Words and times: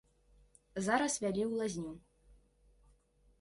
Зараз 0.85 1.13
вялі 1.25 1.43
ў 1.47 1.51
лазню. 1.61 1.93